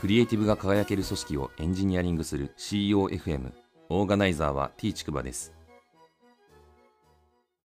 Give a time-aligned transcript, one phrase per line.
[0.00, 3.52] クリエイティブが輝ける組織をエンジニアリングする CEOFM
[3.90, 5.52] オーガナイザーは T ちくばです。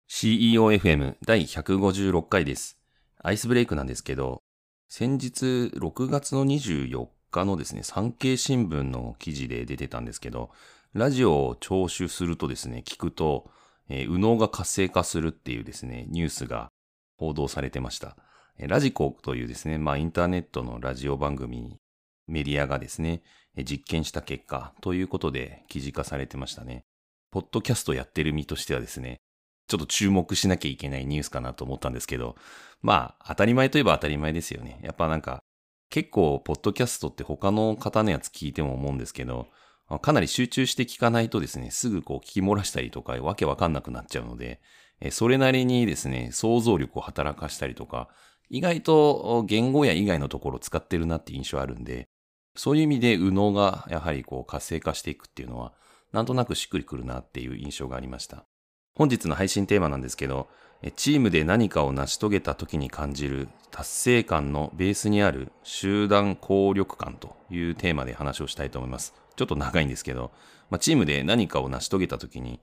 [0.09, 2.77] CEOFM 第156回です。
[3.19, 4.41] アイスブレイクなんですけど
[4.89, 10.49] 先日6月の24日のですね産経新聞の記事で出てたんですけど
[10.93, 13.49] ラジオを聴取するとですね聞くと、
[13.87, 16.67] えー、右脳が活性化するっていうですねニュースが
[17.17, 18.17] 報道されてました。
[18.59, 21.77] ラジコというですね、まあインターネットのラジオ番組
[22.27, 23.21] メディアがですね、
[23.63, 26.83] 実験した結果ということで記事化されてましたね。
[27.31, 29.17] ポッドキャストやってる身としてはですね、
[29.67, 32.35] ちょっと注目しなきゃいけないニュースかなと思ったんですけど、
[32.81, 34.79] まあ、当たり前といえば当たり前ですよね。
[34.83, 35.39] やっぱなんか、
[35.89, 39.47] 結構、ポッドキャストって他の方のやつ聞いても思うんですけど、
[40.01, 44.61] かなり集中して聞かないとですね、すぐこう聞き漏らしたりとか、わけわかんなくなっちゃうので、
[45.11, 48.09] それなりにですね、想像力を働かしたりとか、
[48.49, 52.07] 意外と言語や以外のところを使ってるなって印象あるんで、
[52.55, 55.73] そういう意味で右脳がやはりこう活性化していくっていうのは、
[56.13, 58.45] なんとなくしっくりくるなっていう印象がありました。
[58.95, 60.47] 本日の配信テーマなんですけど、
[60.95, 69.13] チームで何かを成し遂げた時に感じる達成感のベースにある集団効力感というテーマで話をしたいと思います。
[69.35, 70.31] ちょっと長いんですけど、
[70.69, 72.61] まあ、チームで何かを成し遂げた時に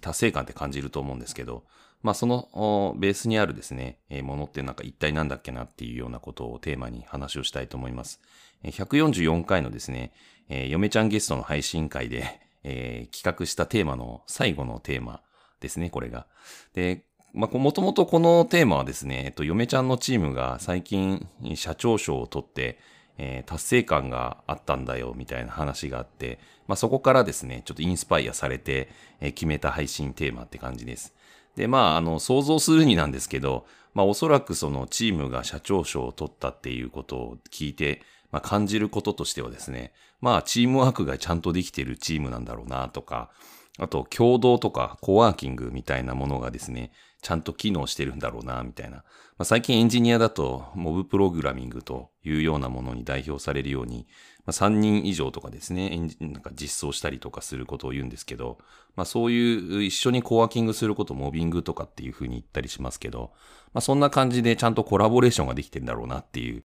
[0.00, 1.64] 達成感って感じると思うんですけど、
[2.02, 8.20] まあそのベースにあるですね、ものってなんか一体なんだっけなっていうようなことをテーマに話をしたいと思います。
[8.64, 10.12] 144回のですね、
[10.48, 15.20] えー、嫁ちゃんゲストの配信会で、えー、企画したテーマの最後のテーマ
[15.60, 16.26] ですね、これが。
[16.74, 22.78] で、まあ、もともとこのテーマはですね、えっと、嫁ちゃんのチームが最近社長賞を取って、
[23.18, 28.88] えー、達成感があったんだよ、みたいな話があって、まあ、そこからですね、ちょっとインスパイアされて、
[29.20, 31.14] えー、決めた配信テーマって感じです。
[31.56, 38.02] で、まあ、あの、想像するになんですけど、まあ、おそらくそのチームが社長賞を取ったっていうことを聞いて、
[38.34, 43.30] まあ、感じることとしてはですね、まあ、チームワークがちゃんとできているチームなんだろうなとか、
[43.78, 46.90] あと、共同とかコワーキングみたいなものがですね、
[47.22, 48.96] ちゃんと機能してるんだろうな、みたいな。
[48.96, 49.04] ま
[49.38, 54.08] あ、最近エンジニアだと、モブプログラミングというようなものに代表されるように、
[54.44, 58.58] まあ、3人以上とかですね、なんか実装したりとかすることを言うんですけど、
[58.96, 63.30] まあ、そういう一緒にコワーキングすることモビングとかっていうふうに言ったりしますけど、
[63.72, 66.64] まあ、そんな感じでちゃんとコラボレーションができてるんだろうなっていう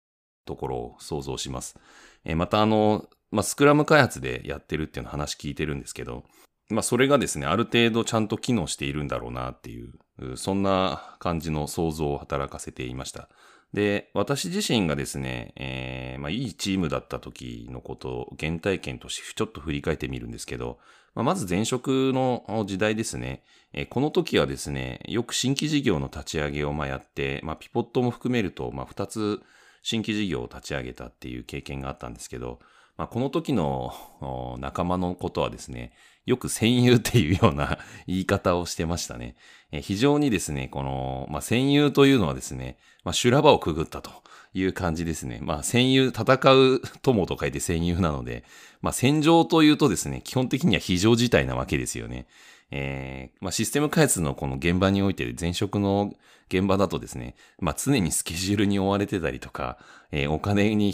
[0.48, 1.78] ところを想像します。
[2.26, 6.24] えー、またあの、まあ、スクラム開発でやってるっていうの話聞いてるんですけど、
[6.70, 13.30] まあ、それがですね、ある程度ちゃんと機能しているんだろうなっていう、そんな感じの想像を働かせていました。
[13.74, 20.80] で、私自身がですね、えー、まあ、いいチームだった時のことを原体験としてちょっと振り返ってみるんですけど、
[21.16, 23.44] まあ、まず前職の時代ですね、
[23.74, 29.42] えー、この時はですね、よく新規事業の立ち上げをまやって、まあ、ピポットも含めると、まあ、2つ
[29.90, 32.60] 新規事業を立ち上げたっていう経験があったんですけど、
[32.98, 35.92] まあ、この時の仲間のことはですね、
[36.26, 39.36] よく戦友っていうような 言い方をしてましたね。
[39.72, 44.12] え非常にですね、この、まあ、戦友というのはですね、まあ、修羅場をくぐったと
[44.54, 45.40] いう感じですね。
[45.42, 48.44] まあ、戦友、戦う友と書いて戦友なので、
[48.82, 52.28] まあ、戦場というとですね、基本的には非常事態なわけですよね。
[52.72, 56.14] えー、まあ、システム開発のこの現場において前職の
[56.50, 59.78] 現場だとですね、まあ、常にスケジュールに追われてたりとか、
[60.12, 60.94] えー、お金に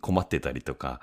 [0.00, 1.00] 困ってたりとか、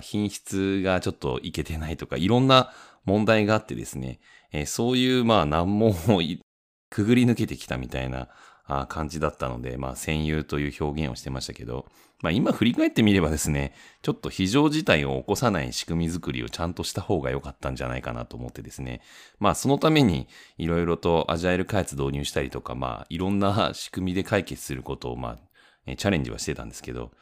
[0.00, 2.72] 品質がちょっといけてないとか、いろんな
[3.04, 4.20] 問題があってですね、
[4.52, 5.94] えー、そういうまあ難問を
[6.90, 8.28] くぐり抜けてきたみたいな
[8.88, 11.86] 感じだったので、まあ戦友という表現をしてましたけど、
[12.22, 19.02] まあ今振り返ってみればですね、ちょっと非常事態を起こさない仕組み作りをちゃんとした方が良かったんじゃないかなと思ってですね、
[19.38, 25.38] まあそのためにいろいろとアジャイル開発導入したりとか、まあいろんな仕組みで解決することをまあ
[25.88, 27.12] えチャレンジはしてたんですけど、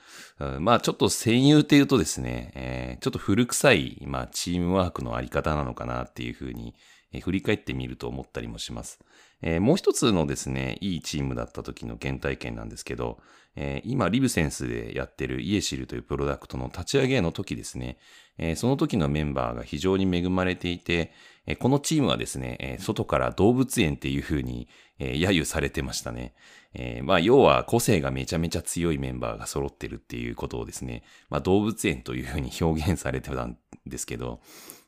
[0.60, 6.74] まあちょっと戦友っていうとですね、え、ちょっと古臭い、まあチームワークのあり方なのかなっていうふうに、
[7.16, 9.00] え、振り返ってみると思ったりもします。
[9.42, 13.18] えー、もう一つのですね、いいチームだった時の原体験なんですけど、
[13.54, 17.98] えー、今、リブセンスでやってるイエシルというプロダクトの立ち上げの時ですね、
[18.38, 21.12] えー、その時のメンバーが非常に恵まれていて、
[21.46, 24.68] えこのチームはですね、え外から動物園っていう風に、
[24.98, 26.34] え揶揄されてましたね。
[26.74, 33.56] えまあ、要は個性がめちゃめちゃ強いメンバーが揃ってるっていうことをですね、まあ、動物園という風に表現されてたん
[33.86, 34.40] ですけど、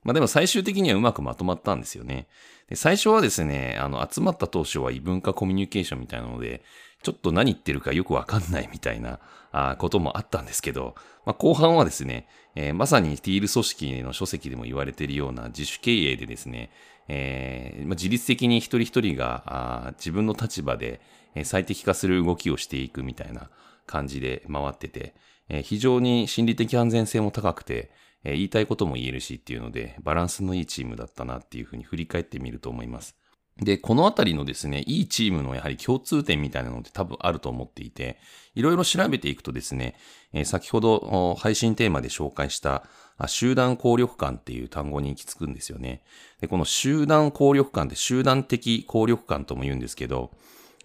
[0.08, 2.28] まあでも最終的にはうまくまとまったんですよね。
[2.70, 6.62] で最初はですね、あの、集まった当初は異文化コミュニケーションみたいなので、
[7.02, 9.20] ちょっと何言ってるかよくわかんないみたいな
[9.52, 10.94] あこともあったんですけど、
[11.26, 16.70] まあ、後半はですね、えー、まさにティール組織の書籍でも言われているような自主経営でですね、
[17.08, 21.02] えーまあ、自律的に一人一人があ自分の立場で
[21.44, 23.50] 最適化する動きをしていくみたいな
[23.87, 25.14] 感じで回ってて、
[25.50, 27.90] えー、非常に心理的安全性も高くて、
[28.25, 33.17] えー、言いたいことも言えるしっていうので、バランスのいいチームだったなっていうふうに振り返ってみると思います。
[33.61, 38.19] で、このあたりのですね、いいチームのやはり共通点みたいなのって多分あると思っていて、
[38.55, 39.97] いろいろ調べていくとですね、
[40.32, 42.85] えー、先ほど配信テーマで紹介した
[43.26, 46.03] 集団効力感っていう単語に行き着くんですよね。
[46.41, 50.31] で、この集団効力感って集団的効力感とも言うんですけど、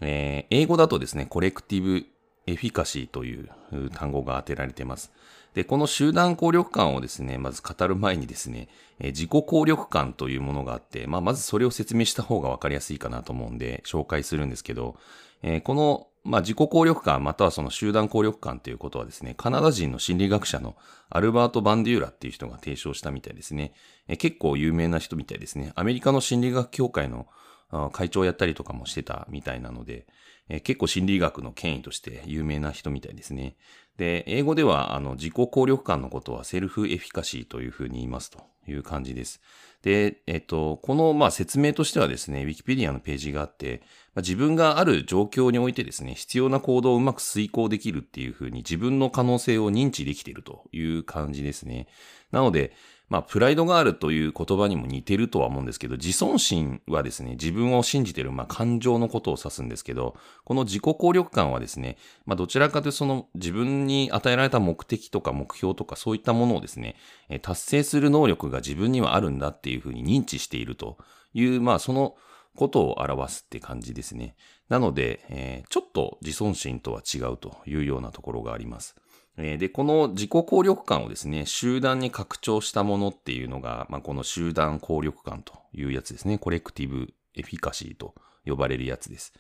[0.02, 2.08] えー、英語だとですね、コレクティブ
[2.46, 3.50] エフィカシーという
[3.94, 5.12] 単語が当てられています。
[5.54, 8.70] で、この集団効力感をですね、まず語る前にですね、
[9.00, 14.96] え自己効力感というものがあって、まあ、まずそれを説明した方がわかりやすいかなと思うんで、紹介するんですけど、
[15.44, 20.76] えー、この、まあ、自己効力感、またはその集団効力感ということはですね、カナダ人の心理学者の
[21.10, 23.74] アルバート・バンデューラっていう人が提唱したみたいですね。
[24.08, 25.72] えー、結構有名な人みたいですね。
[25.76, 27.28] アメリカの心理学協会の
[27.92, 30.06] 会長をやったりとかもしてたみたいなので、
[30.50, 33.56] えー、結構心理学の権威として有名な人みたいですね。
[33.98, 39.42] で、英語では、あの、自己効力感のことはセルフエフィカシーというふうに言いますという感じです。
[39.84, 43.82] で、えっと、この、まあ、説明としてはですね、Wikipedia のページがあって、
[44.16, 51.88] まあ、自分がある状況においてですね、必要な行動をうまく遂行できるっていうふうに自分の可能性を認知できているという感じですね。
[52.32, 52.74] なので、
[53.14, 60.16] まあ、プライドがあるという言葉にも似てるとは思うんですけど、自尊心はですね、自分を信じている、まあ、感情のことを指すんですけど、
[60.46, 66.96] この自己効力感はですね、まあ、どちらかというとその自分に与えられた目的とか目標とかそういったものをですね、
[67.44, 70.98] 達成する能力が自分にはあるんだっていうふうに認知していると
[71.36, 72.16] いう、まあ、その
[72.56, 74.36] ことを表すって感じですね。
[74.70, 78.96] なので、えー、ちょっと自尊心とは違うというようなところがあります。
[79.36, 86.38] で、この自己効力感をですね、集団に拡張したものっていうのが、まあ、この集団効力感というやつですね。
[86.38, 88.14] コレクティブエフィカシーと
[88.46, 89.34] 呼ばれるやつです。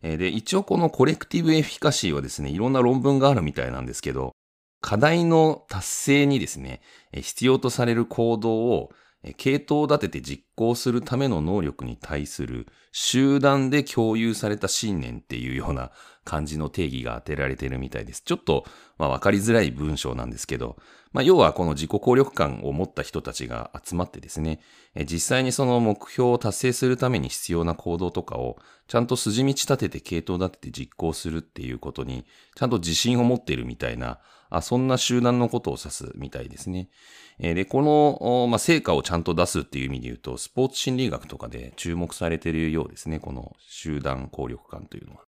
[0.00, 4.32] で、一応このコレクティブエフィカシーはですね、いろんな論文があるみたいなんですけど、
[4.80, 6.80] 課題の達成にですね、
[7.12, 8.90] 必要とされる行動を
[9.36, 15.92] 系統を立てて実行するための能力に対する集団で共有された信念っていうような
[16.24, 18.22] 感じの定義が当てられているみたいです。
[18.22, 18.64] ちょっと、
[18.98, 20.76] まあ、わかりづらい文章なんですけど、
[21.12, 24.60] まあ、要はこの自己効力感を持った人たちが集まってですね、
[25.04, 28.58] 実際にその目標を達成するために必要な行動とかを
[28.88, 32.26] ちゃんと筋道立てて系統立てて実行するっていうことに
[32.56, 34.18] ちゃんと自信を持っているみたいな、
[34.54, 36.88] あそんな集団のことを指すみたいですね。
[37.38, 43.18] えで、この、まあ、成果をちゃんと出すっていう意味で言うと、スポーツ心理学とかで注目されているようですね。
[43.18, 45.22] この集団効力感というのは。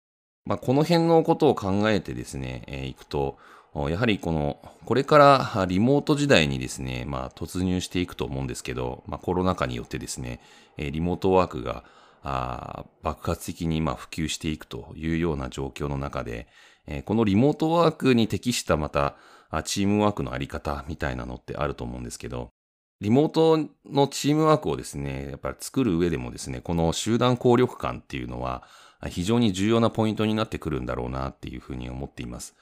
[0.45, 3.37] まあ、この辺のことを考えてですね、えー、いくと、
[3.89, 10.41] やはりこの、これからリモート時代にですね、まあ突入していくと思うんですけど、まあコロナ禍によってですね、
[10.77, 11.83] リモートワークが
[12.21, 16.47] あ爆発的にまあ普及していくというような状況の中で、
[16.87, 19.15] えこのリモートワークに適したまた
[19.63, 22.49] チームワークのあり方みたいなのってあると思うんですけど、
[23.01, 28.63] リモートのチームワークをですね、やっぱり作る上でもですね、この集団効力感っていうのは
[29.09, 32.55] 非常に重要なポイントになってくるんだろうなっていうふうに思っています。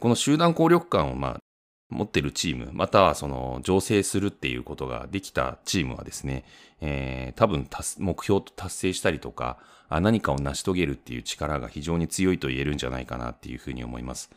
[0.00, 1.40] この集団効力感をまあ
[1.88, 6.44] 持ってるチーム、またはその醸成するっていうことができたチームはですね、
[6.80, 7.68] えー、多分
[7.98, 14.30] 目標と達成したりとか、何かを成し遂げるっていう力が非常に強いと言えるんじゃないかなっていうふうに思います。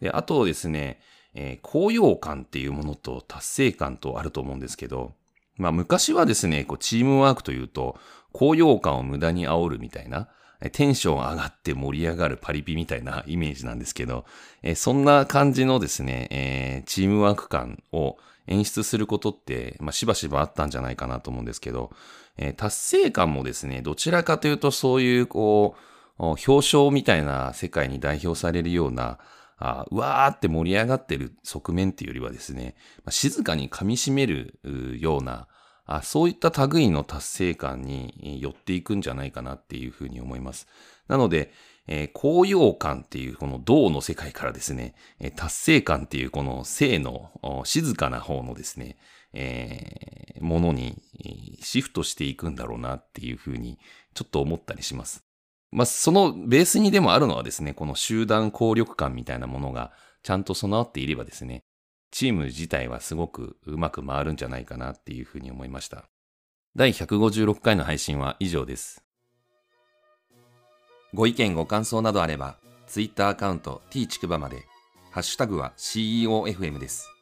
[0.00, 1.00] で、あとですね、
[1.34, 5.12] えー、高揚感っていうものと達成感とあると思うんですけど、
[5.56, 7.98] まあ昔はですね、こうチームワークというと、
[8.32, 10.28] 高揚感を無駄に煽るみたいな、
[10.72, 14.24] テンション上がって盛り上がるパリピみたいなイメージなんですけど、
[14.62, 21.90] えそんな感じのですね、え、チームワーク感を演出することって、まあ、しばしばあったんじゃないかなと思うんですけど、
[22.38, 25.76] え、達成感もですね、どちらかというとそういう、こ
[26.18, 29.18] う、表彰みたいな世界に代表されるような、
[29.58, 34.58] あうわーって盛り上がってる側面っていうよりはですね、まあ、静かに噛み締める
[35.00, 35.48] ような、
[35.86, 40.66] あそういった類の達成感に寄っていくんじゃないかなっていうふうに思います。
[41.08, 41.52] なので、
[41.86, 47.30] えー、高揚感っていうこの銅の世界からですね、えー、達成感っていうこの性の
[47.64, 48.96] 静かな方のですね、
[49.32, 51.00] えー、ものに
[51.62, 53.78] シフトしていくんだろうなっていうふうに
[54.14, 55.24] ちょっと思ったりします。
[55.70, 61.65] まあ、そのベースにでもあるのはですね、この集団効力感みたいなものがちゃんと備わっていればですね、
[62.16, 66.08] チーム自体はすごくうまく回るんじゃないかなっていうふうに思いました。
[66.74, 69.04] 第156回の配信は以上です。
[71.12, 72.56] ご意見ご感想などあれば、
[72.86, 74.64] Twitter アカウント t ちくばまで、
[75.10, 77.15] ハッシュタグは CEOFM です。